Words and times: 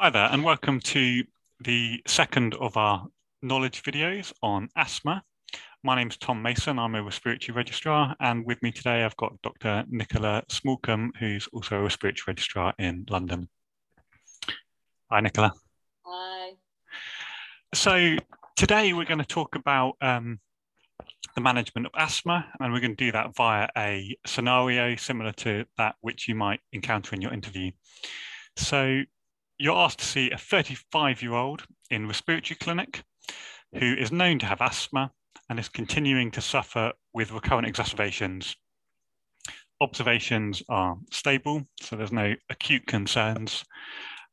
Hi 0.00 0.10
there, 0.10 0.28
and 0.30 0.44
welcome 0.44 0.78
to 0.78 1.24
the 1.58 2.00
second 2.06 2.54
of 2.54 2.76
our 2.76 3.08
knowledge 3.42 3.82
videos 3.82 4.32
on 4.44 4.68
asthma. 4.76 5.24
My 5.82 5.96
name 5.96 6.06
is 6.06 6.16
Tom 6.16 6.40
Mason, 6.40 6.78
I'm 6.78 6.94
a 6.94 7.02
respiratory 7.02 7.56
registrar, 7.56 8.14
and 8.20 8.46
with 8.46 8.62
me 8.62 8.70
today 8.70 9.02
I've 9.02 9.16
got 9.16 9.42
Dr. 9.42 9.84
Nicola 9.88 10.44
Smallcombe, 10.48 11.16
who's 11.18 11.48
also 11.52 11.78
a 11.78 11.82
respiratory 11.82 12.22
registrar 12.28 12.74
in 12.78 13.06
London. 13.10 13.48
Hi, 15.10 15.18
Nicola. 15.18 15.52
Hi. 16.06 16.52
So 17.74 18.14
today 18.54 18.92
we're 18.92 19.04
going 19.04 19.18
to 19.18 19.26
talk 19.26 19.56
about 19.56 19.94
um, 20.00 20.38
the 21.34 21.40
management 21.40 21.86
of 21.86 21.92
asthma, 21.96 22.46
and 22.60 22.72
we're 22.72 22.78
going 22.78 22.94
to 22.94 23.04
do 23.04 23.10
that 23.10 23.34
via 23.34 23.66
a 23.76 24.16
scenario 24.24 24.94
similar 24.94 25.32
to 25.32 25.64
that 25.76 25.96
which 26.02 26.28
you 26.28 26.36
might 26.36 26.60
encounter 26.72 27.16
in 27.16 27.20
your 27.20 27.32
interview. 27.32 27.72
So 28.56 29.02
you're 29.58 29.76
asked 29.76 29.98
to 29.98 30.04
see 30.04 30.30
a 30.30 30.38
35 30.38 31.22
year 31.22 31.34
old 31.34 31.64
in 31.90 32.06
respiratory 32.06 32.56
clinic 32.56 33.02
who 33.74 33.94
is 33.94 34.12
known 34.12 34.38
to 34.38 34.46
have 34.46 34.60
asthma 34.60 35.10
and 35.50 35.58
is 35.58 35.68
continuing 35.68 36.30
to 36.30 36.40
suffer 36.40 36.92
with 37.12 37.32
recurrent 37.32 37.66
exacerbations. 37.66 38.54
Observations 39.80 40.62
are 40.68 40.96
stable, 41.10 41.62
so 41.80 41.96
there's 41.96 42.12
no 42.12 42.34
acute 42.50 42.86
concerns. 42.86 43.64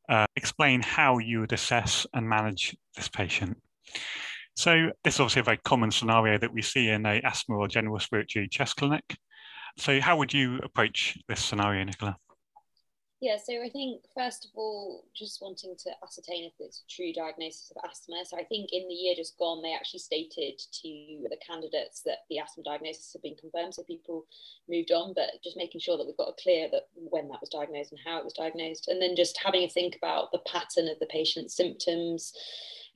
Uh, 0.10 0.26
explain 0.36 0.82
how 0.82 1.18
you 1.18 1.40
would 1.40 1.54
assess 1.54 2.06
and 2.14 2.28
manage 2.28 2.76
this 2.96 3.08
patient. 3.08 3.58
So 4.56 4.92
this 5.04 5.16
is 5.16 5.20
obviously 5.20 5.42
a 5.42 5.44
very 5.44 5.58
common 5.58 5.92
scenario 5.92 6.38
that 6.38 6.54
we 6.54 6.62
see 6.62 6.90
in 6.90 7.06
a 7.06 7.22
asthma 7.24 7.58
or 7.58 7.68
general 7.68 7.96
respiratory 7.96 8.48
chest 8.48 8.78
clinic. 8.78 9.18
So 9.78 10.00
how 10.00 10.18
would 10.18 10.34
you 10.34 10.60
approach 10.64 11.18
this 11.28 11.44
scenario, 11.44 11.84
Nicola? 11.84 12.18
Yeah, 13.26 13.38
so 13.44 13.54
I 13.64 13.70
think 13.70 14.04
first 14.14 14.46
of 14.46 14.52
all, 14.54 15.04
just 15.16 15.42
wanting 15.42 15.76
to 15.80 15.90
ascertain 16.04 16.46
if 16.46 16.54
it's 16.60 16.84
a 16.86 16.88
true 16.88 17.12
diagnosis 17.12 17.72
of 17.72 17.90
asthma. 17.90 18.18
So 18.24 18.38
I 18.38 18.44
think 18.44 18.70
in 18.72 18.88
the 18.88 18.94
year 18.94 19.16
just 19.18 19.40
gone, 19.40 19.64
they 19.64 19.74
actually 19.74 20.02
stated 20.02 20.60
to 20.60 21.26
the 21.28 21.38
candidates 21.42 22.02
that 22.02 22.20
the 22.30 22.38
asthma 22.38 22.64
diagnosis 22.64 23.14
had 23.14 23.24
been 23.24 23.36
confirmed, 23.36 23.74
so 23.74 23.82
people 23.82 24.28
moved 24.70 24.92
on. 24.92 25.16
But 25.16 25.42
just 25.44 25.58
making 25.58 25.82
sure 25.82 25.98
that 25.98 26.06
we've 26.06 26.16
got 26.16 26.30
a 26.30 26.40
clear 26.40 26.70
that 26.72 26.84
when 26.94 27.28
that 27.30 27.42
was 27.42 27.50
diagnosed 27.50 27.94
and 27.94 28.02
how 28.06 28.20
it 28.20 28.24
was 28.24 28.34
diagnosed, 28.34 28.90
and 28.90 29.02
then 29.02 29.16
just 29.16 29.40
having 29.44 29.64
a 29.64 29.70
think 29.70 29.96
about 29.96 30.32
the 30.32 30.46
pattern 30.46 30.88
of 30.88 31.00
the 31.00 31.08
patient's 31.08 31.58
symptoms, 31.58 32.32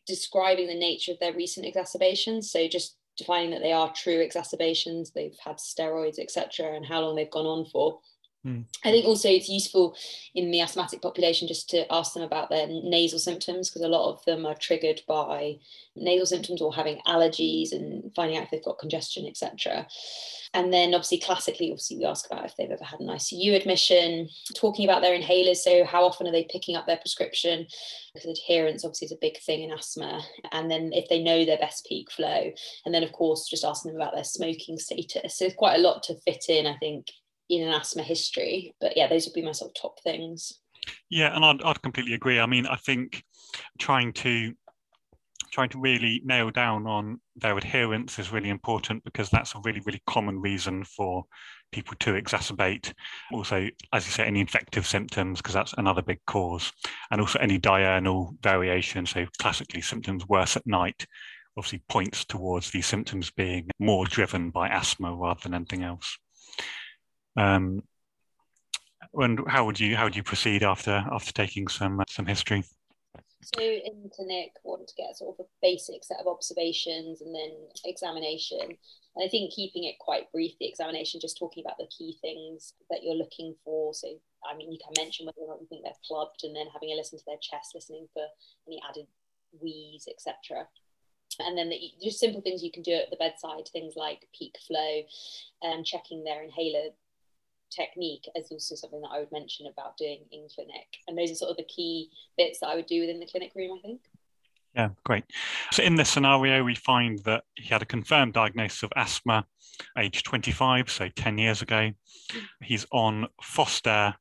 describing 0.06 0.67
the 0.67 0.76
nature 0.76 1.11
of 1.11 1.20
their 1.20 1.34
recent 1.34 1.66
exacerbations. 1.66 2.52
So 2.52 2.67
just 2.67 2.98
defining 3.17 3.50
that 3.50 3.64
they 3.64 3.73
are 3.73 3.92
true 3.94 4.20
exacerbations, 4.20 5.09
they've 5.09 5.39
had 5.44 5.58
steroids, 5.58 6.20
etc., 6.20 6.76
and 6.76 6.86
how 6.86 7.02
long 7.02 7.16
they've 7.16 7.32
gone 7.32 7.48
on 7.48 7.66
for 7.66 8.00
Mm. 8.45 8.64
I 8.86 8.92
think 8.92 9.06
also 9.06 9.28
it's 9.28 9.50
useful 9.50 9.95
in 10.34 10.50
the 10.50 10.62
asthmatic 10.62 11.02
population 11.02 11.48
just 11.48 11.70
to 11.72 11.92
ask 11.92 12.14
them 12.14 12.23
about 12.23 12.50
their 12.50 12.68
nasal 12.68 13.20
symptoms 13.20 13.70
because 13.70 13.82
a 13.82 13.90
lot 13.90 14.14
of 14.14 14.23
them 14.23 14.45
are 14.45 14.56
triggered 14.56 15.02
by 15.08 15.58
nasal 15.95 16.26
symptoms 16.26 16.62
or 16.62 16.73
having 16.73 17.02
allergies 17.06 17.73
and 17.73 18.12
finding 18.16 18.38
out 18.38 18.44
if 18.44 18.52
they've 18.52 18.64
got 18.64 18.80
congestion, 18.80 19.26
etc. 19.28 19.86
And 20.54 20.73
then 20.73 20.94
obviously 20.94 21.20
classically, 21.20 21.70
obviously 21.70 21.98
we 21.98 22.06
ask 22.06 22.26
about 22.26 22.45
if 22.45 22.56
they've 22.56 22.72
ever 22.72 22.84
had 22.84 23.02
an 23.02 23.08
ICU 23.08 23.56
admission, 23.56 24.30
talking 24.56 24.86
about 24.86 25.02
their 25.02 25.20
inhalers. 25.20 25.58
So 25.58 25.84
how 25.84 26.06
often 26.06 26.26
are 26.26 26.32
they 26.32 26.48
picking 26.50 26.78
up 26.78 26.88
their 26.88 26.98
prescription? 26.98 27.67
Because 28.14 28.40
adherence 28.40 28.86
obviously 28.86 29.08
is 29.08 29.12
a 29.12 29.17
big 29.22 29.38
thing 29.42 29.64
in 29.64 29.72
asthma. 29.72 30.22
And 30.54 30.72
then 30.72 30.92
if 30.94 31.10
they 31.10 31.22
know 31.22 31.44
their 31.44 31.58
best 31.58 31.86
peak 31.88 32.10
flow, 32.10 32.52
and 32.86 32.95
then 32.95 33.04
of 33.04 33.12
course 33.12 33.50
just 33.50 33.66
asking 33.66 33.92
them 33.92 34.02
about 34.02 34.16
their 34.16 34.23
smoking 34.23 34.80
status. 34.80 35.36
So 35.36 35.44
there's 35.44 35.56
quite 35.56 35.76
a 35.76 35.84
lot 35.84 36.04
to 36.04 36.16
fit 36.26 36.45
in, 36.48 36.66
I 36.66 36.78
think, 36.78 37.08
in 37.50 37.67
an 37.67 37.73
asthma 37.73 38.03
history. 38.03 38.75
But 38.80 38.95
yeah, 38.95 39.08
those 39.08 39.25
would 39.25 39.33
be 39.33 39.42
my 39.42 39.52
sort 39.52 39.72
of 39.72 39.81
top 39.81 40.02
things. 40.03 40.59
Yeah, 41.09 41.36
and 41.36 41.44
I'd, 41.44 41.61
I'd 41.64 41.81
completely 41.81 42.14
agree. 42.14 42.39
I 42.39 42.45
mean, 42.45 42.66
I 42.66 42.75
think 42.75 43.23
trying 43.78 44.14
to 44.14 44.53
trying 45.52 45.70
to 45.70 45.80
really 45.80 46.22
nail 46.23 46.52
down 46.52 46.86
on 46.86 47.20
their 47.36 47.58
adherence 47.58 48.20
is 48.20 48.32
really 48.32 48.49
important 48.49 49.04
because 49.04 49.32
that's 49.32 49.55
a 49.55 49.61
really, 49.64 49.82
really 49.83 50.02
common 50.05 50.39
reason 50.39 50.83
for 50.83 51.23
people 51.71 51.95
to 51.99 52.14
exacerbate. 52.14 52.93
Also, 53.33 53.67
as 53.92 54.05
you 54.05 54.11
say, 54.11 54.26
any 54.26 54.42
infective 54.42 54.86
symptoms, 54.86 55.39
because 55.39 55.55
that's 55.55 55.73
another 55.73 56.04
big 56.04 56.20
cause, 56.27 56.71
and 57.09 57.20
also 57.20 57.39
any 57.39 57.58
diurnal 57.58 58.36
variation. 58.42 59.05
So, 59.08 59.26
classically, 59.39 59.82
symptoms 59.82 60.27
worse 60.27 60.55
at 60.55 60.67
night 60.67 61.05
obviously 61.58 61.82
points 61.89 62.23
towards 62.23 62.71
these 62.71 62.86
symptoms 62.86 63.32
being 63.32 63.70
more 63.80 64.05
driven 64.05 64.49
by 64.49 64.70
asthma 64.70 65.14
rather 65.14 65.42
than 65.43 65.54
anything 65.54 65.83
else. 65.83 66.17
Um, 67.39 67.83
and 69.14 69.39
how 69.48 69.66
would 69.66 69.80
you 69.80 69.95
how 69.95 70.04
would 70.04 70.16
you 70.16 70.23
proceed 70.23 70.61
after 70.64 71.04
after 71.11 71.32
taking 71.32 71.67
some 71.67 72.04
some 72.08 72.26
history? 72.26 72.64
So 73.42 73.61
in 73.61 74.11
clinic, 74.14 74.52
want 74.64 74.88
to 74.88 74.95
get 74.95 75.16
sort 75.16 75.39
of 75.39 75.45
a 75.45 75.50
basic 75.61 76.04
set 76.04 76.20
of 76.20 76.27
observations 76.27 77.22
and 77.22 77.33
then 77.33 77.52
examination. 77.86 78.60
And 78.61 79.26
I 79.26 79.30
think 79.30 79.54
keeping 79.54 79.86
it 79.86 79.95
quite 80.00 80.32
brief, 80.32 80.54
the 80.60 80.67
examination, 80.67 81.22
just 81.22 81.38
talking 81.38 81.64
about 81.66 81.77
the 81.80 81.88
key 81.88 82.17
things 82.22 82.73
that 82.89 83.02
you're 83.02 83.16
looking 83.16 83.56
for. 83.64 83.94
So 83.94 84.10
I 84.45 84.56
mean, 84.56 84.71
you 84.71 84.77
can 84.83 84.94
mention 85.04 85.26
whether 85.26 85.39
or 85.39 85.48
not 85.48 85.61
you 85.61 85.67
think 85.67 85.83
they're 85.83 86.06
clubbed, 86.06 86.44
and 86.44 86.56
then 86.56 86.67
having 86.71 86.92
a 86.92 86.95
listen 86.95 87.17
to 87.17 87.26
their 87.26 87.42
chest, 87.42 87.71
listening 87.73 88.08
for 88.14 88.23
any 88.67 88.82
added 88.88 89.08
wheeze, 89.60 90.08
etc 90.08 90.67
and 91.39 91.58
then 91.58 91.70
the, 91.70 91.80
just 92.02 92.20
simple 92.20 92.42
things 92.42 92.64
you 92.64 92.71
can 92.71 92.83
do 92.83 92.94
at 92.94 93.10
the 93.10 93.16
bedside 93.17 93.67
things 93.71 93.94
like 93.95 94.27
peak 94.38 94.56
flow 94.67 95.02
and 95.61 95.86
checking 95.86 96.23
their 96.23 96.44
inhaler 96.44 96.89
technique 97.70 98.26
is 98.36 98.52
also 98.52 98.76
something 98.76 99.02
that 99.02 99.12
I 99.12 99.20
would 99.20 99.32
mention 99.32 99.68
about 99.68 99.98
doing 99.98 100.20
in 100.32 100.48
clinic. 100.54 100.88
And 101.08 101.18
those 101.18 101.32
are 101.32 101.36
sort 101.36 101.52
of 101.52 101.58
the 101.58 101.64
key 101.64 102.10
bits 102.38 102.60
that 102.60 102.68
I 102.68 102.76
would 102.76 102.88
do 102.88 103.02
within 103.02 103.20
the 103.20 103.26
clinic 103.26 103.52
room, 103.56 103.78
I 103.78 103.82
think. 103.82 104.02
Yeah, 104.76 104.90
great. 105.04 105.24
So 105.72 105.84
in 105.84 105.96
this 105.96 106.10
scenario, 106.10 106.64
we 106.64 106.76
find 106.76 107.20
that 107.26 107.44
he 107.56 107.70
had 107.70 107.82
a 107.82 107.86
confirmed 107.86 108.34
diagnosis 108.34 108.84
of 108.84 108.92
asthma, 108.96 109.46
age 109.98 110.24
25, 110.24 110.90
so 110.90 111.10
10 111.10 111.38
years 111.38 111.62
ago. 111.62 111.92
He's 112.64 112.86
on 112.92 113.28
Fostair 113.42 114.16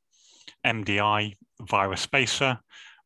MDI 0.66 1.34
virus 1.60 2.00
spacer 2.00 2.58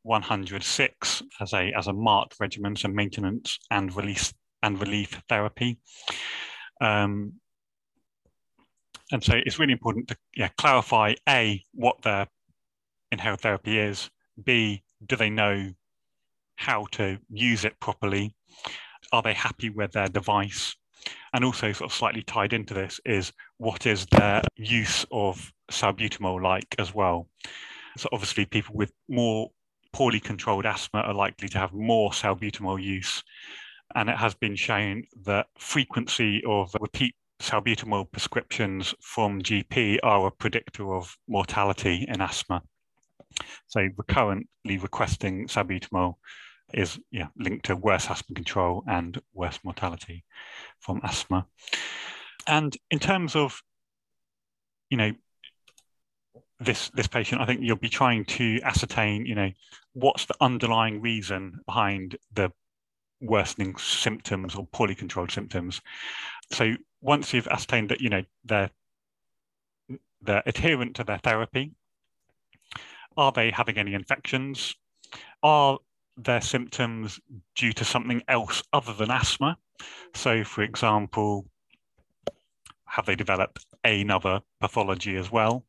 106 0.03 1.23
as 1.41 1.53
a 1.53 1.73
as 1.77 1.87
a 1.87 1.93
MART 1.93 2.35
regimen, 2.41 2.77
so 2.77 2.89
maintenance 2.89 3.59
and 3.71 3.95
release 3.97 4.33
and 4.63 4.81
relief 4.81 5.21
therapy. 5.29 5.79
Um, 6.81 7.35
and 9.13 9.23
so 9.23 9.35
it's 9.45 9.59
really 9.59 9.73
important 9.73 10.09
to 10.09 10.17
yeah, 10.35 10.49
clarify 10.57 11.15
A, 11.29 11.63
what 11.75 12.01
their 12.03 12.27
inhaled 13.11 13.43
therapy 13.43 13.79
is, 13.79 14.11
B, 14.43 14.83
do 15.07 15.17
they 15.17 15.31
know 15.31 15.71
how 16.57 16.87
to 16.93 17.19
use 17.29 17.65
it 17.65 17.79
properly? 17.79 18.35
Are 19.13 19.23
they 19.23 19.35
happy 19.35 19.69
with 19.69 19.93
their 19.93 20.09
device? 20.09 20.75
And 21.35 21.45
also, 21.45 21.73
sort 21.73 21.91
of 21.91 21.97
slightly 21.97 22.23
tied 22.23 22.53
into 22.53 22.75
this, 22.75 23.01
is 23.05 23.33
what 23.59 23.87
is 23.87 24.07
their 24.07 24.43
use 24.57 25.05
of 25.11 25.53
salbutamol 25.71 26.43
like 26.43 26.75
as 26.79 26.95
well? 26.95 27.29
So, 27.97 28.09
obviously, 28.13 28.47
people 28.47 28.77
with 28.77 28.93
more 29.09 29.51
poorly 29.93 30.21
controlled 30.21 30.65
asthma 30.65 31.01
are 31.01 31.15
likely 31.15 31.49
to 31.49 31.59
have 31.59 31.73
more 31.73 32.11
salbutamol 32.13 32.83
use. 32.83 33.23
And 33.95 34.09
it 34.09 34.17
has 34.17 34.35
been 34.35 34.57
shown 34.57 35.05
that 35.25 35.49
frequency 35.59 36.43
of 36.47 36.75
repeat 36.81 37.15
salbutamol 37.43 38.11
prescriptions 38.11 38.95
from 39.01 39.43
GP 39.43 39.99
are 40.05 40.29
a 40.29 40.31
predictor 40.31 40.95
of 40.95 41.17
mortality 41.29 42.07
in 42.09 42.21
asthma. 42.21 42.63
So 43.67 43.89
recurrently 43.97 44.79
requesting 44.79 45.49
salbutamol 45.49 46.15
is 46.73 47.01
yeah, 47.11 47.27
linked 47.37 47.67
to 47.67 47.77
worse 47.77 48.09
asthma 48.09 48.35
control 48.35 48.85
and 48.87 49.21
worse 49.35 49.59
mortality 49.65 50.25
from 50.79 51.01
asthma. 51.03 51.47
And 52.47 52.77
in 52.93 53.01
terms 53.01 53.35
of, 53.35 53.61
you 54.89 54.97
know, 54.97 55.13
this 56.61 56.91
this 56.91 57.09
patient, 57.09 57.41
I 57.41 57.47
think 57.47 57.61
you'll 57.63 57.77
be 57.77 57.89
trying 57.89 58.25
to 58.27 58.61
ascertain, 58.63 59.27
you 59.27 59.35
know, 59.35 59.51
what's 59.95 60.27
the 60.27 60.37
underlying 60.41 61.01
reason 61.01 61.59
behind 61.67 62.17
the 62.33 62.53
worsening 63.23 63.77
symptoms 63.77 64.55
or 64.55 64.67
poorly 64.73 64.95
controlled 64.95 65.31
symptoms. 65.31 65.81
So 66.51 66.75
once 67.01 67.33
you've 67.33 67.49
ascertained 67.49 67.89
that 67.91 68.01
you 68.01 68.11
know 68.11 68.23
they're 68.45 68.71
they're 70.21 70.43
adherent 70.47 70.97
to 70.97 71.05
their 71.05 71.19
therapy, 71.19 71.73
are 73.17 73.33
they 73.33 73.51
having 73.51 73.79
any 73.79 73.95
infections? 73.95 74.75
Are 75.43 75.79
their 76.17 76.41
symptoms 76.41 77.19
due 77.57 77.73
to 77.73 77.85
something 77.85 78.23
else 78.29 78.63
other 78.73 78.93
than 78.93 79.11
asthma? 79.11 79.57
So, 80.15 80.45
for 80.45 80.63
example, 80.63 81.47
have 82.87 83.07
they 83.07 83.17
developed 83.17 83.65
another 83.85 84.41
pathology 84.61 85.17
as 85.17 85.33
well, 85.33 85.65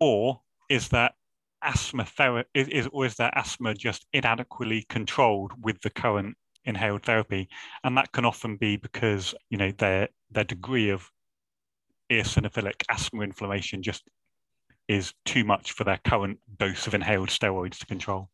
or 0.00 0.40
is 0.68 0.88
that 0.88 1.14
asthma 1.62 2.04
therapy 2.04 2.48
is, 2.54 2.68
is 2.68 2.88
or 2.92 3.06
is 3.06 3.16
that 3.16 3.36
asthma 3.36 3.74
just 3.74 4.06
inadequately 4.12 4.84
controlled 4.88 5.52
with 5.62 5.80
the 5.82 5.90
current 5.90 6.36
inhaled 6.64 7.02
therapy, 7.02 7.48
and 7.84 7.96
that 7.96 8.12
can 8.12 8.24
often 8.24 8.56
be 8.56 8.76
because 8.76 9.34
you 9.50 9.58
know 9.58 9.72
their 9.78 10.08
their 10.30 10.44
degree 10.44 10.90
of 10.90 11.10
eosinophilic 12.10 12.82
asthma 12.90 13.22
inflammation 13.22 13.82
just 13.82 14.02
is 14.88 15.14
too 15.24 15.44
much 15.44 15.72
for 15.72 15.84
their 15.84 16.00
current 16.04 16.38
dose 16.58 16.86
of 16.86 16.94
inhaled 16.94 17.28
steroids 17.28 17.78
to 17.78 17.86
control. 17.86 18.28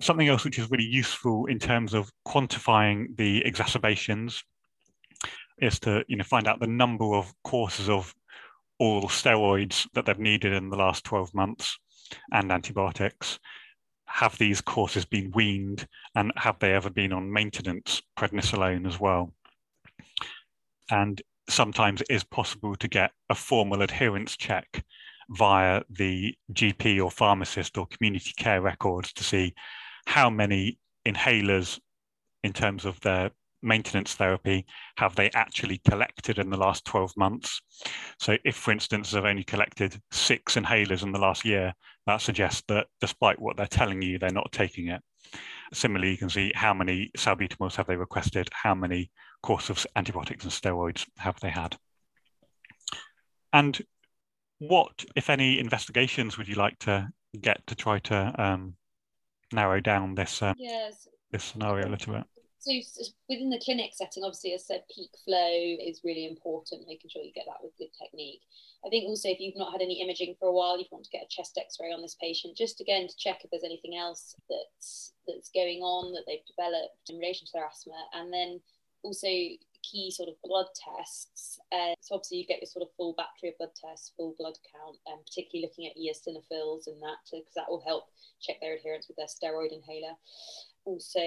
Something 0.00 0.28
else 0.28 0.44
which 0.44 0.58
is 0.58 0.70
really 0.70 0.84
useful 0.84 1.46
in 1.46 1.58
terms 1.58 1.94
of 1.94 2.10
quantifying 2.26 3.16
the 3.16 3.44
exacerbations 3.44 4.42
is 5.58 5.78
to 5.80 6.04
you 6.08 6.16
know 6.16 6.24
find 6.24 6.48
out 6.48 6.60
the 6.60 6.66
number 6.66 7.14
of 7.14 7.32
courses 7.44 7.88
of 7.88 8.14
oral 8.78 9.08
steroids 9.08 9.86
that 9.94 10.06
they've 10.06 10.18
needed 10.18 10.52
in 10.52 10.70
the 10.70 10.76
last 10.76 11.04
12 11.04 11.34
months 11.34 11.78
and 12.32 12.50
antibiotics 12.50 13.38
have 14.12 14.36
these 14.36 14.60
courses 14.60 15.06
been 15.06 15.30
weaned 15.34 15.88
and 16.14 16.32
have 16.36 16.58
they 16.58 16.74
ever 16.74 16.90
been 16.90 17.14
on 17.14 17.32
maintenance 17.32 18.02
prednisolone 18.18 18.86
as 18.86 19.00
well? 19.00 19.32
And 20.90 21.20
sometimes 21.48 22.02
it 22.02 22.08
is 22.10 22.22
possible 22.22 22.76
to 22.76 22.88
get 22.88 23.12
a 23.30 23.34
formal 23.34 23.80
adherence 23.80 24.36
check 24.36 24.84
via 25.30 25.82
the 25.88 26.34
GP 26.52 27.02
or 27.02 27.10
pharmacist 27.10 27.78
or 27.78 27.86
community 27.86 28.32
care 28.36 28.60
records 28.60 29.14
to 29.14 29.24
see 29.24 29.54
how 30.06 30.28
many 30.28 30.78
inhalers 31.06 31.80
in 32.44 32.52
terms 32.52 32.84
of 32.84 33.00
their 33.00 33.30
maintenance 33.62 34.14
therapy 34.14 34.66
have 34.96 35.14
they 35.14 35.30
actually 35.34 35.80
collected 35.88 36.38
in 36.38 36.50
the 36.50 36.56
last 36.56 36.84
12 36.84 37.16
months. 37.16 37.60
So, 38.18 38.36
if, 38.44 38.56
for 38.56 38.72
instance, 38.72 39.10
they've 39.10 39.24
only 39.24 39.44
collected 39.44 40.00
six 40.10 40.56
inhalers 40.56 41.02
in 41.02 41.12
the 41.12 41.18
last 41.18 41.44
year, 41.44 41.72
that 42.06 42.20
suggests 42.20 42.62
that 42.68 42.86
despite 43.00 43.40
what 43.40 43.56
they're 43.56 43.66
telling 43.66 44.02
you, 44.02 44.18
they're 44.18 44.30
not 44.30 44.52
taking 44.52 44.88
it. 44.88 45.00
Similarly, 45.72 46.10
you 46.10 46.18
can 46.18 46.30
see 46.30 46.52
how 46.54 46.74
many 46.74 47.10
salbutamols 47.16 47.76
have 47.76 47.86
they 47.86 47.96
requested, 47.96 48.48
how 48.52 48.74
many 48.74 49.10
course 49.42 49.70
of 49.70 49.86
antibiotics 49.96 50.44
and 50.44 50.52
steroids 50.52 51.06
have 51.18 51.38
they 51.40 51.50
had. 51.50 51.76
And 53.52 53.80
what, 54.58 55.04
if 55.16 55.30
any, 55.30 55.58
investigations 55.58 56.38
would 56.38 56.48
you 56.48 56.54
like 56.54 56.78
to 56.80 57.08
get 57.40 57.66
to 57.66 57.74
try 57.74 57.98
to 58.00 58.34
um, 58.38 58.74
narrow 59.52 59.80
down 59.80 60.14
this 60.14 60.42
uh, 60.42 60.54
yes. 60.56 61.08
this 61.30 61.44
scenario 61.44 61.88
a 61.88 61.90
little 61.90 62.14
bit? 62.14 62.24
So 62.62 62.70
within 63.28 63.50
the 63.50 63.58
clinic 63.58 63.90
setting, 63.92 64.22
obviously, 64.22 64.54
as 64.54 64.62
I 64.70 64.78
said, 64.78 64.84
peak 64.94 65.10
flow 65.24 65.50
is 65.82 66.06
really 66.06 66.30
important, 66.30 66.86
making 66.86 67.10
sure 67.10 67.20
you 67.20 67.34
get 67.34 67.50
that 67.50 67.58
with 67.58 67.76
good 67.76 67.90
technique. 67.90 68.42
I 68.86 68.88
think 68.88 69.10
also 69.10 69.30
if 69.30 69.40
you've 69.40 69.58
not 69.58 69.72
had 69.72 69.82
any 69.82 70.00
imaging 70.00 70.36
for 70.38 70.46
a 70.46 70.54
while, 70.54 70.78
you 70.78 70.86
want 70.90 71.04
to 71.04 71.10
get 71.10 71.26
a 71.26 71.28
chest 71.28 71.58
X-ray 71.58 71.90
on 71.90 72.02
this 72.02 72.14
patient, 72.22 72.56
just 72.56 72.80
again 72.80 73.08
to 73.08 73.16
check 73.18 73.42
if 73.42 73.50
there's 73.50 73.66
anything 73.66 73.98
else 73.98 74.36
that's 74.48 75.12
that's 75.26 75.50
going 75.50 75.82
on 75.82 76.12
that 76.14 76.22
they've 76.26 76.46
developed 76.46 77.10
in 77.10 77.18
relation 77.18 77.46
to 77.46 77.52
their 77.52 77.66
asthma, 77.66 77.98
and 78.14 78.32
then 78.32 78.60
also 79.02 79.26
key 79.82 80.10
sort 80.14 80.28
of 80.28 80.38
blood 80.44 80.70
tests. 80.78 81.58
Uh, 81.74 81.98
so 81.98 82.14
obviously 82.14 82.38
you 82.38 82.46
get 82.46 82.62
your 82.62 82.70
sort 82.70 82.86
of 82.86 82.94
full 82.96 83.14
battery 83.18 83.50
of 83.50 83.58
blood 83.58 83.74
tests, 83.74 84.14
full 84.16 84.34
blood 84.38 84.54
count, 84.70 84.98
and 85.10 85.18
particularly 85.26 85.66
looking 85.66 85.90
at 85.90 85.98
eosinophils 85.98 86.86
and 86.86 87.02
that, 87.02 87.18
because 87.26 87.54
that 87.58 87.66
will 87.66 87.82
help 87.82 88.06
check 88.38 88.62
their 88.62 88.78
adherence 88.78 89.10
with 89.10 89.18
their 89.18 89.26
steroid 89.26 89.74
inhaler. 89.74 90.14
Also 90.84 91.20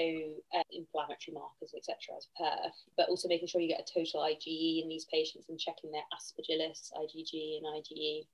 uh, 0.54 0.63
inflammatory 0.72 1.34
markers, 1.34 1.74
etc., 1.75 1.96
as 2.18 2.28
per, 2.38 2.72
but 2.98 3.10
also 3.10 3.28
making 3.28 3.48
sure 3.48 3.62
you 3.62 3.69
get 3.69 3.80
a 3.80 3.94
total 3.94 4.22
IgE 4.22 4.84
in 4.84 4.90
these 4.90 5.06
patients 5.06 5.48
and 5.50 5.60
checking 5.60 5.92
their 5.92 6.04
aspergillus, 6.13 6.92
IgG, 6.94 7.57
and 7.57 7.66
IgE. 7.66 8.28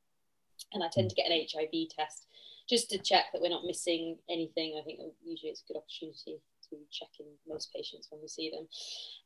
And 0.73 0.83
I 0.83 0.89
tend 0.91 1.09
to 1.09 1.15
get 1.15 1.29
an 1.29 1.45
HIV 1.51 1.89
test 1.95 2.27
just 2.69 2.89
to 2.89 2.97
check 2.97 3.25
that 3.31 3.41
we're 3.41 3.49
not 3.49 3.65
missing 3.65 4.17
anything. 4.29 4.77
I 4.79 4.83
think 4.83 4.99
usually 5.23 5.51
it's 5.51 5.61
a 5.61 5.73
good 5.73 5.79
opportunity 5.79 6.41
to 6.69 6.77
check 6.91 7.09
in 7.19 7.25
most 7.47 7.73
patients 7.73 8.07
when 8.09 8.21
we 8.21 8.27
see 8.27 8.49
them. 8.49 8.67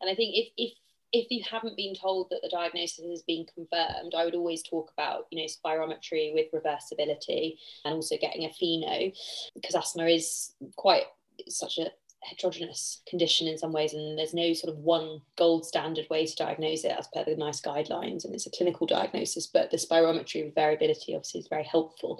And 0.02 0.10
I 0.10 0.16
think 0.16 0.36
if 0.36 0.50
if 0.58 0.74
if 1.12 1.28
you 1.30 1.44
haven't 1.50 1.78
been 1.78 1.96
told 1.96 2.28
that 2.30 2.42
the 2.42 2.50
diagnosis 2.50 3.06
has 3.10 3.24
been 3.24 3.46
confirmed, 3.54 4.14
I 4.18 4.26
would 4.26 4.36
always 4.36 4.64
talk 4.64 4.92
about, 4.98 5.28
you 5.32 5.40
know, 5.40 5.48
spirometry 5.48 6.34
with 6.34 6.52
reversibility 6.52 7.58
and 7.86 7.94
also 7.94 8.18
getting 8.20 8.44
a 8.44 8.50
FeNO 8.50 9.14
because 9.54 9.76
asthma 9.76 10.08
is 10.08 10.54
quite 10.76 11.04
such 11.48 11.78
a 11.78 11.92
heterogeneous 12.22 13.02
condition 13.08 13.48
in 13.48 13.58
some 13.58 13.72
ways 13.72 13.94
and 13.94 14.18
there's 14.18 14.34
no 14.34 14.52
sort 14.54 14.74
of 14.74 14.80
one 14.80 15.22
gold 15.38 15.64
standard 15.64 16.08
way 16.10 16.26
to 16.26 16.36
diagnose 16.36 16.84
it 16.84 16.96
as 16.98 17.08
per 17.14 17.24
the 17.24 17.36
NICE 17.36 17.62
guidelines 17.62 18.26
and 18.26 18.34
it's 18.34 18.48
a 18.48 18.52
clinical 18.52 18.88
diagnosis 18.88 19.46
but 19.46 19.70
the 19.70 19.78
spirometry 19.78 20.54
variability 20.56 21.14
obviously 21.14 21.40
is 21.40 21.48
very 21.48 21.64
helpful 21.64 22.20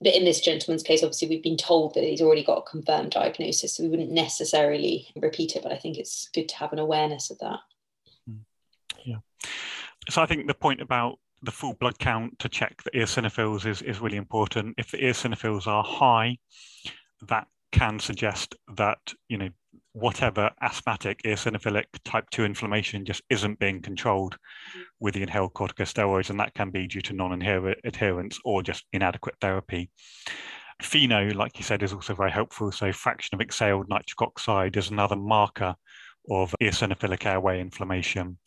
but 0.00 0.14
in 0.14 0.24
this 0.24 0.40
gentleman's 0.40 0.82
case, 0.82 1.02
obviously, 1.02 1.28
we've 1.28 1.42
been 1.42 1.56
told 1.56 1.94
that 1.94 2.04
he's 2.04 2.20
already 2.20 2.44
got 2.44 2.58
a 2.58 2.70
confirmed 2.70 3.12
diagnosis, 3.12 3.74
so 3.74 3.82
we 3.82 3.88
wouldn't 3.88 4.10
necessarily 4.10 5.08
repeat 5.16 5.56
it. 5.56 5.62
But 5.62 5.72
I 5.72 5.78
think 5.78 5.96
it's 5.96 6.28
good 6.34 6.48
to 6.50 6.56
have 6.56 6.72
an 6.72 6.78
awareness 6.78 7.30
of 7.30 7.38
that. 7.38 7.60
Hmm. 8.28 8.36
Yeah. 9.04 9.16
So 10.10 10.20
I 10.20 10.26
think 10.26 10.46
the 10.46 10.54
point 10.54 10.82
about 10.82 11.18
the 11.42 11.50
full 11.50 11.74
blood 11.74 11.98
count 11.98 12.38
to 12.40 12.48
check 12.48 12.82
the 12.82 12.90
eosinophils 12.90 13.64
is, 13.64 13.80
is 13.82 14.00
really 14.00 14.16
important. 14.18 14.74
If 14.76 14.90
the 14.90 14.98
eosinophils 14.98 15.66
are 15.66 15.82
high, 15.82 16.38
that 17.28 17.46
can 17.76 17.98
suggest 17.98 18.54
that 18.76 18.98
you 19.28 19.38
know 19.38 19.50
whatever 19.92 20.50
asthmatic 20.60 21.22
eosinophilic 21.22 21.84
type 22.04 22.28
2 22.30 22.44
inflammation 22.44 23.04
just 23.04 23.22
isn't 23.30 23.58
being 23.58 23.80
controlled 23.80 24.36
with 25.00 25.14
the 25.14 25.22
inhaled 25.22 25.54
corticosteroids, 25.54 26.30
and 26.30 26.38
that 26.38 26.54
can 26.54 26.70
be 26.70 26.86
due 26.86 27.00
to 27.00 27.12
non 27.12 27.32
adherence 27.84 28.38
or 28.44 28.62
just 28.62 28.84
inadequate 28.92 29.36
therapy. 29.40 29.90
FeNO, 30.82 31.34
like 31.34 31.56
you 31.56 31.64
said, 31.64 31.82
is 31.82 31.92
also 31.92 32.14
very 32.14 32.30
helpful. 32.30 32.70
So, 32.70 32.92
fraction 32.92 33.34
of 33.34 33.40
exhaled 33.40 33.88
nitric 33.88 34.20
oxide 34.20 34.76
is 34.76 34.90
another 34.90 35.16
marker 35.16 35.74
of 36.30 36.54
eosinophilic 36.62 37.24
airway 37.24 37.60
inflammation. 37.60 38.38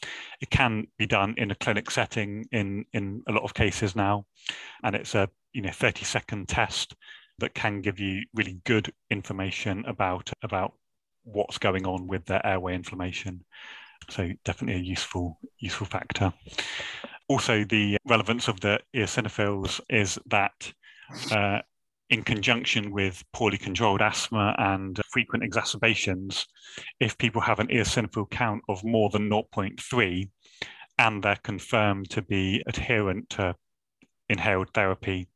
It 0.41 0.49
can 0.49 0.85
be 0.97 1.07
done 1.07 1.33
in 1.37 1.49
a 1.49 1.55
clinic 1.55 1.89
setting 1.89 2.45
in, 2.51 2.85
in 2.93 3.23
a 3.27 3.31
lot 3.31 3.43
of 3.43 3.53
cases 3.53 3.95
now, 3.95 4.25
and 4.83 4.95
it's 4.95 5.15
a 5.15 5.29
you 5.53 5.61
know 5.61 5.71
30 5.71 6.05
second 6.05 6.47
test 6.47 6.95
that 7.39 7.53
can 7.53 7.81
give 7.81 7.99
you 7.99 8.23
really 8.33 8.61
good 8.65 8.91
information 9.09 9.83
about 9.85 10.31
about 10.43 10.73
what's 11.23 11.57
going 11.57 11.85
on 11.85 12.07
with 12.07 12.25
their 12.25 12.45
airway 12.45 12.75
inflammation. 12.75 13.43
So 14.09 14.31
definitely 14.45 14.81
a 14.81 14.83
useful 14.83 15.39
useful 15.59 15.87
factor. 15.87 16.33
Also, 17.27 17.63
the 17.63 17.97
relevance 18.07 18.47
of 18.47 18.59
the 18.59 18.79
eosinophils 18.95 19.79
is 19.89 20.17
that 20.27 20.73
uh, 21.31 21.59
in 22.09 22.23
conjunction 22.23 22.91
with 22.91 23.23
poorly 23.33 23.57
controlled 23.57 24.01
asthma 24.01 24.55
and 24.57 24.99
frequent 25.11 25.43
exacerbations, 25.43 26.47
if 26.99 27.17
people 27.17 27.41
have 27.41 27.59
an 27.59 27.67
eosinophil 27.67 28.29
count 28.31 28.63
of 28.67 28.83
more 28.83 29.09
than 29.11 29.29
0.3 29.29 30.29
and 30.97 31.23
they're 31.23 31.37
confirmed 31.43 32.09
to 32.09 32.21
be 32.23 32.63
adherent 32.65 33.29
to 33.29 33.55
inhaled 34.27 34.69
therapy 34.73 35.27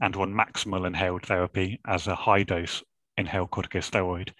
and 0.00 0.16
on 0.16 0.32
maximal 0.32 0.86
inhaled 0.86 1.26
therapy 1.26 1.80
as 1.86 2.06
a 2.06 2.14
high 2.14 2.42
dose 2.42 2.82
inhaled 3.16 3.50
corticosteroid, 3.50 4.30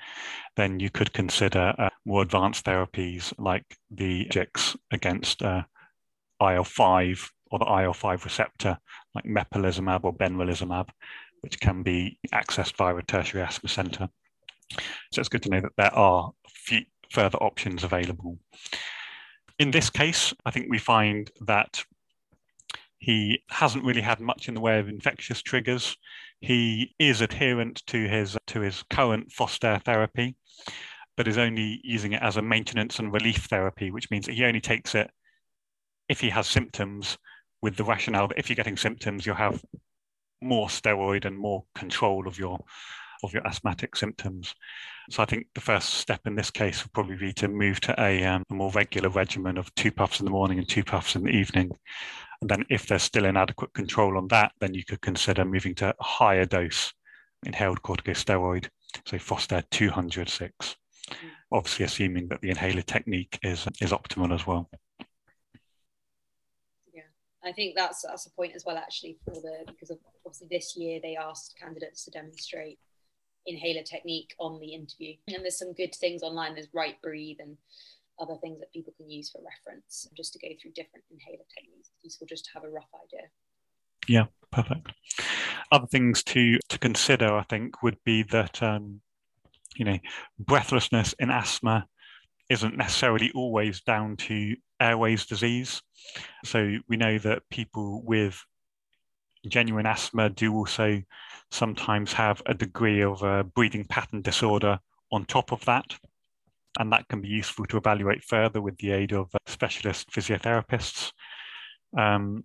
then 0.56 0.80
you 0.80 0.90
could 0.90 1.12
consider 1.12 1.74
uh, 1.78 1.90
more 2.04 2.22
advanced 2.22 2.64
therapies 2.64 3.32
like 3.38 3.64
the 3.90 4.26
JICs 4.26 4.76
against 4.90 5.42
uh, 5.42 5.62
IL 6.40 6.64
5 6.64 7.32
or 7.50 7.58
the 7.58 7.82
IL 7.82 7.92
5 7.92 8.24
receptor, 8.24 8.78
like 9.14 9.24
mepolizumab 9.24 10.04
or 10.04 10.14
benralizumab, 10.14 10.88
which 11.40 11.60
can 11.60 11.82
be 11.82 12.18
accessed 12.32 12.76
via 12.76 12.96
a 12.96 13.02
tertiary 13.02 13.42
asthma 13.42 13.68
center. 13.68 14.08
So 15.12 15.20
it's 15.20 15.28
good 15.28 15.42
to 15.42 15.50
know 15.50 15.60
that 15.60 15.72
there 15.76 15.94
are 15.94 16.32
further 17.10 17.38
options 17.38 17.84
available. 17.84 18.38
In 19.58 19.70
this 19.70 19.90
case, 19.90 20.32
I 20.46 20.50
think 20.50 20.66
we 20.70 20.78
find 20.78 21.30
that 21.46 21.84
he 23.00 23.42
hasn't 23.48 23.84
really 23.84 24.02
had 24.02 24.20
much 24.20 24.46
in 24.46 24.54
the 24.54 24.60
way 24.60 24.78
of 24.78 24.88
infectious 24.88 25.42
triggers. 25.42 25.96
He 26.40 26.94
is 26.98 27.22
adherent 27.22 27.82
to 27.86 28.06
his 28.06 28.36
to 28.48 28.60
his 28.60 28.84
current 28.90 29.32
Fostair 29.32 29.78
therapy, 29.80 30.36
but 31.16 31.26
is 31.26 31.38
only 31.38 31.80
using 31.82 32.12
it 32.12 32.22
as 32.22 32.36
a 32.36 32.42
maintenance 32.42 32.98
and 32.98 33.12
relief 33.12 33.46
therapy, 33.46 33.90
which 33.90 34.10
means 34.10 34.26
that 34.26 34.34
he 34.34 34.44
only 34.44 34.60
takes 34.60 34.94
it 34.94 35.10
if 36.08 36.20
he 36.20 36.28
has 36.30 36.46
symptoms, 36.46 37.16
with 37.62 37.76
the 37.76 37.84
rationale 37.84 38.28
that 38.28 38.38
if 38.38 38.48
you're 38.48 38.56
getting 38.56 38.76
symptoms, 38.76 39.24
you'll 39.24 39.34
have 39.34 39.64
more 40.42 40.68
steroid 40.68 41.24
and 41.24 41.38
more 41.38 41.64
control 41.74 42.28
of 42.28 42.38
your 42.38 42.58
of 43.22 43.32
your 43.32 43.46
asthmatic 43.46 43.96
symptoms. 43.96 44.54
So 45.10 45.22
I 45.22 45.26
think 45.26 45.46
the 45.54 45.60
first 45.60 45.94
step 45.94 46.26
in 46.26 46.34
this 46.34 46.50
case 46.50 46.82
would 46.82 46.92
probably 46.92 47.16
be 47.16 47.32
to 47.34 47.48
move 47.48 47.80
to 47.82 47.94
a, 48.00 48.24
um, 48.24 48.42
a 48.50 48.54
more 48.54 48.70
regular 48.70 49.10
regimen 49.10 49.58
of 49.58 49.74
two 49.74 49.92
puffs 49.92 50.20
in 50.20 50.24
the 50.24 50.30
morning 50.30 50.58
and 50.58 50.66
two 50.66 50.84
puffs 50.84 51.16
in 51.16 51.24
the 51.24 51.30
evening, 51.30 51.70
and 52.40 52.50
then 52.50 52.64
if 52.70 52.86
there's 52.86 53.02
still 53.02 53.26
inadequate 53.26 53.72
control 53.74 54.16
on 54.16 54.28
that, 54.28 54.52
then 54.60 54.74
you 54.74 54.84
could 54.84 55.00
consider 55.00 55.44
moving 55.44 55.74
to 55.76 55.90
a 55.90 56.02
higher 56.02 56.46
dose 56.46 56.92
inhaled 57.44 57.82
corticosteroid, 57.82 58.68
so 59.06 59.18
Fostair 59.18 59.62
206, 59.70 60.76
mm. 61.08 61.14
obviously 61.52 61.84
assuming 61.84 62.28
that 62.28 62.40
the 62.40 62.50
inhaler 62.50 62.82
technique 62.82 63.38
is, 63.42 63.66
is 63.80 63.92
optimal 63.92 64.34
as 64.34 64.46
well. 64.46 64.68
Yeah, 66.92 67.02
I 67.44 67.52
think 67.52 67.76
that's 67.76 68.02
that's 68.02 68.26
a 68.26 68.30
point 68.30 68.52
as 68.54 68.64
well 68.64 68.76
actually 68.76 69.18
for 69.24 69.34
the 69.34 69.64
because 69.66 69.90
of 69.90 69.98
obviously 70.26 70.48
this 70.50 70.76
year 70.76 71.00
they 71.02 71.16
asked 71.16 71.56
candidates 71.60 72.04
to 72.04 72.10
demonstrate 72.10 72.78
inhaler 73.46 73.82
technique 73.82 74.34
on 74.38 74.60
the 74.60 74.74
interview 74.74 75.14
and 75.28 75.42
there's 75.42 75.58
some 75.58 75.72
good 75.72 75.94
things 75.94 76.22
online 76.22 76.54
there's 76.54 76.68
RightBreathe 76.68 77.38
and 77.40 77.56
other 78.20 78.36
things 78.42 78.60
that 78.60 78.72
people 78.72 78.92
can 78.96 79.10
use 79.10 79.30
for 79.30 79.40
reference 79.42 80.08
just 80.16 80.32
to 80.34 80.38
go 80.38 80.48
through 80.60 80.72
different 80.72 81.04
inhaler 81.10 81.44
techniques. 81.56 81.90
It's 81.94 82.04
useful 82.04 82.26
just 82.28 82.44
to 82.46 82.50
have 82.54 82.64
a 82.64 82.68
rough 82.68 82.88
idea. 82.94 83.28
Yeah, 84.08 84.26
perfect. 84.50 84.92
Other 85.72 85.86
things 85.86 86.22
to 86.24 86.58
to 86.68 86.78
consider, 86.78 87.32
I 87.32 87.44
think, 87.44 87.82
would 87.82 87.98
be 88.04 88.22
that 88.24 88.62
um, 88.62 89.00
you 89.76 89.84
know, 89.84 89.98
breathlessness 90.38 91.14
in 91.18 91.30
asthma 91.30 91.86
isn't 92.48 92.76
necessarily 92.76 93.30
always 93.34 93.80
down 93.80 94.16
to 94.16 94.56
airways 94.80 95.26
disease. 95.26 95.82
So 96.44 96.78
we 96.88 96.96
know 96.96 97.18
that 97.18 97.48
people 97.50 98.02
with 98.04 98.44
genuine 99.48 99.86
asthma 99.86 100.30
do 100.30 100.54
also 100.54 101.02
sometimes 101.50 102.12
have 102.12 102.42
a 102.46 102.54
degree 102.54 103.02
of 103.02 103.22
a 103.22 103.44
breathing 103.44 103.84
pattern 103.84 104.22
disorder 104.22 104.80
on 105.12 105.24
top 105.24 105.52
of 105.52 105.64
that. 105.64 105.96
And 106.78 106.92
that 106.92 107.08
can 107.08 107.20
be 107.20 107.28
useful 107.28 107.66
to 107.66 107.76
evaluate 107.76 108.22
further 108.22 108.62
with 108.62 108.76
the 108.78 108.92
aid 108.92 109.12
of 109.12 109.30
specialist 109.46 110.10
physiotherapists. 110.10 111.12
Um, 111.98 112.44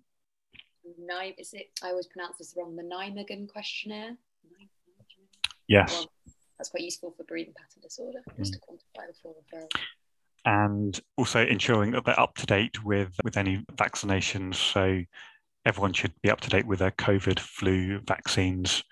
is 1.38 1.52
it? 1.52 1.70
I 1.82 1.90
always 1.90 2.06
pronounce 2.06 2.38
this 2.38 2.54
wrong. 2.56 2.76
The 2.76 2.82
Nijmegen 2.82 3.48
questionnaire. 3.48 4.16
Yes. 5.68 5.92
Well, 5.92 6.10
that's 6.58 6.70
quite 6.70 6.82
useful 6.82 7.12
for 7.16 7.24
breathing 7.24 7.54
pattern 7.56 7.82
disorder, 7.82 8.20
just 8.38 8.54
to 8.54 8.60
quantify 8.60 9.04
referral. 9.04 9.68
And 10.44 10.98
also 11.16 11.44
ensuring 11.44 11.90
that 11.92 12.04
they're 12.04 12.18
up 12.18 12.34
to 12.36 12.46
date 12.46 12.84
with 12.84 13.14
with 13.24 13.36
any 13.36 13.64
vaccinations. 13.74 14.54
So 14.54 15.02
everyone 15.64 15.92
should 15.92 16.12
be 16.22 16.30
up 16.30 16.40
to 16.42 16.48
date 16.48 16.66
with 16.66 16.78
their 16.78 16.92
COVID, 16.92 17.40
flu 17.40 18.00
vaccines. 18.06 18.82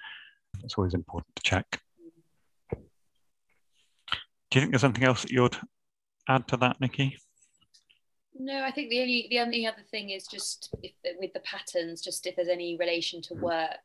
It's 0.63 0.75
always 0.75 0.95
important 0.95 1.35
to 1.37 1.43
check. 1.43 1.81
Do 4.55 4.61
you 4.61 4.67
think 4.67 4.73
there's 4.73 4.85
anything 4.85 5.03
else 5.03 5.23
that 5.23 5.33
you'd 5.33 5.57
add 6.29 6.47
to 6.47 6.57
that, 6.59 6.81
Nikki? 6.81 7.19
No, 8.39 8.63
I 8.63 8.71
think 8.71 8.89
the 8.89 9.01
only 9.01 9.27
the 9.29 9.41
only 9.41 9.67
other 9.67 9.83
thing 9.91 10.11
is 10.11 10.29
just 10.29 10.73
if, 10.81 10.93
with 11.19 11.33
the 11.33 11.41
patterns, 11.41 12.01
just 12.01 12.25
if 12.25 12.37
there's 12.37 12.47
any 12.47 12.77
relation 12.79 13.21
to 13.23 13.35
work 13.35 13.83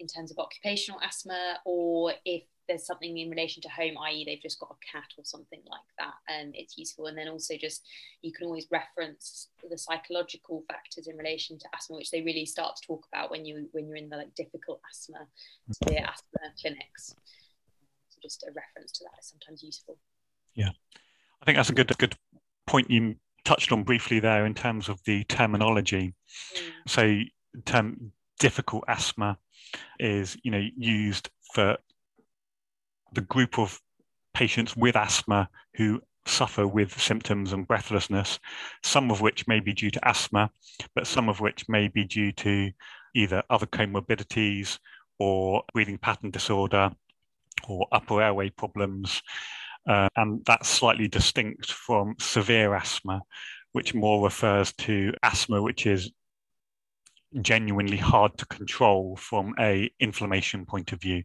in 0.00 0.06
terms 0.06 0.30
of 0.30 0.38
occupational 0.38 1.00
asthma, 1.00 1.60
or 1.64 2.12
if 2.26 2.42
there's 2.68 2.84
something 2.84 3.16
in 3.16 3.30
relation 3.30 3.62
to 3.62 3.70
home, 3.70 3.94
i.e., 4.04 4.24
they've 4.26 4.42
just 4.42 4.60
got 4.60 4.76
a 4.76 4.98
cat 4.98 5.08
or 5.16 5.24
something 5.24 5.62
like 5.70 5.80
that, 5.98 6.12
and 6.28 6.54
it's 6.56 6.76
useful. 6.76 7.06
And 7.06 7.16
then 7.16 7.28
also 7.28 7.54
just 7.56 7.88
you 8.20 8.32
can 8.32 8.46
always 8.46 8.66
reference 8.70 9.48
the 9.70 9.78
psychological 9.78 10.62
factors 10.68 11.06
in 11.06 11.16
relation 11.16 11.58
to 11.58 11.68
asthma, 11.74 11.96
which 11.96 12.10
they 12.10 12.20
really 12.20 12.44
start 12.44 12.76
to 12.76 12.86
talk 12.86 13.06
about 13.10 13.30
when 13.30 13.46
you 13.46 13.66
when 13.72 13.86
you're 13.86 13.96
in 13.96 14.10
the 14.10 14.18
like 14.18 14.34
difficult 14.34 14.78
asthma, 14.90 15.26
severe 15.70 16.04
asthma 16.06 16.52
clinics. 16.60 17.14
Just 18.22 18.44
a 18.44 18.52
reference 18.52 18.92
to 18.92 19.04
that 19.04 19.18
is 19.20 19.28
sometimes 19.28 19.62
useful. 19.62 19.98
Yeah, 20.54 20.70
I 21.40 21.44
think 21.44 21.56
that's 21.56 21.70
a 21.70 21.74
good 21.74 21.96
good 21.98 22.16
point 22.66 22.90
you 22.90 23.16
touched 23.44 23.72
on 23.72 23.82
briefly 23.82 24.20
there 24.20 24.46
in 24.46 24.54
terms 24.54 24.88
of 24.88 25.00
the 25.04 25.24
terminology. 25.24 26.14
Mm. 26.54 26.60
So, 26.86 27.20
term 27.64 28.12
difficult 28.38 28.84
asthma 28.88 29.38
is 29.98 30.36
you 30.42 30.50
know 30.50 30.62
used 30.76 31.30
for 31.52 31.76
the 33.12 33.20
group 33.20 33.58
of 33.58 33.80
patients 34.34 34.76
with 34.76 34.96
asthma 34.96 35.48
who 35.74 36.00
suffer 36.26 36.66
with 36.66 37.00
symptoms 37.00 37.52
and 37.52 37.66
breathlessness, 37.66 38.38
some 38.82 39.10
of 39.10 39.20
which 39.20 39.46
may 39.48 39.60
be 39.60 39.72
due 39.72 39.90
to 39.90 40.08
asthma, 40.08 40.50
but 40.94 41.06
some 41.06 41.28
of 41.28 41.40
which 41.40 41.68
may 41.68 41.88
be 41.88 42.04
due 42.04 42.32
to 42.32 42.70
either 43.14 43.42
other 43.50 43.66
comorbidities 43.66 44.78
or 45.18 45.62
breathing 45.74 45.98
pattern 45.98 46.30
disorder 46.30 46.90
or 47.68 47.86
upper 47.92 48.22
airway 48.22 48.50
problems. 48.50 49.22
Uh, 49.86 50.08
and 50.16 50.44
that's 50.46 50.68
slightly 50.68 51.08
distinct 51.08 51.72
from 51.72 52.14
severe 52.20 52.74
asthma, 52.74 53.20
which 53.72 53.94
more 53.94 54.22
refers 54.22 54.72
to 54.74 55.12
asthma, 55.22 55.60
which 55.60 55.86
is 55.86 56.12
genuinely 57.40 57.96
hard 57.96 58.36
to 58.36 58.46
control 58.46 59.16
from 59.16 59.54
a 59.58 59.90
inflammation 59.98 60.66
point 60.66 60.92
of 60.92 61.00
view. 61.00 61.22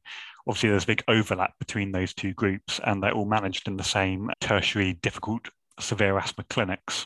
Obviously, 0.48 0.70
there's 0.70 0.86
a 0.86 0.88
big 0.88 1.04
overlap 1.08 1.54
between 1.60 1.92
those 1.92 2.14
two 2.14 2.34
groups, 2.34 2.80
and 2.86 3.04
they're 3.04 3.14
all 3.14 3.26
managed 3.26 3.68
in 3.68 3.78
the 3.78 3.84
same 3.84 4.30
tertiary 4.40 4.94
difficult 4.94 5.50
severe 5.80 6.18
asthma 6.18 6.44
clinics. 6.50 7.06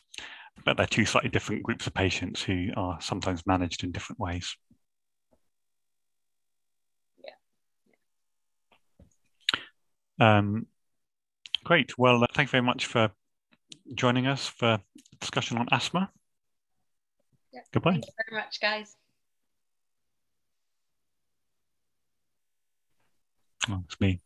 But 0.63 0.77
they're 0.77 0.85
two 0.85 1.05
slightly 1.05 1.29
different 1.29 1.63
groups 1.63 1.87
of 1.87 1.93
patients 1.93 2.41
who 2.41 2.69
are 2.77 3.01
sometimes 3.01 3.47
managed 3.47 3.83
in 3.83 3.91
different 3.91 4.19
ways. 4.19 4.55
Um, 10.21 10.67
great. 11.63 11.97
Well, 11.97 12.23
uh, 12.23 12.27
thank 12.35 12.47
you 12.47 12.51
very 12.51 12.63
much 12.63 12.85
for 12.85 13.09
joining 13.95 14.27
us 14.27 14.45
for 14.45 14.79
discussion 15.19 15.57
on 15.57 15.67
asthma. 15.71 16.11
Yep. 17.51 17.65
Goodbye. 17.73 17.91
Thank 17.93 18.05
you 18.05 18.13
very 18.29 18.43
much, 18.43 18.61
guys. 18.61 18.95
Oh, 23.67 23.81
it's 23.85 23.99
me. 23.99 24.19